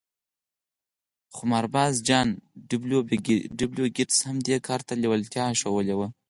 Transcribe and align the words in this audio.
قمارباز 1.37 1.93
جان 2.07 2.27
ډبلیو 3.61 3.87
ګیټس 3.97 4.17
هم 4.27 4.37
دې 4.47 4.57
کار 4.67 4.81
ته 4.87 4.93
لېوالتیا 5.01 5.45
ښوولې 5.59 5.95
وه 5.97 6.07